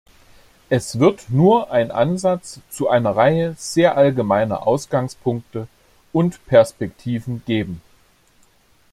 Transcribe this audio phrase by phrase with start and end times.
[0.69, 5.67] Es wird nur ein Ansatz zu einer Reihe sehr allgemeiner Ausgangspunkte
[6.11, 7.83] und Perspektiven gegeben.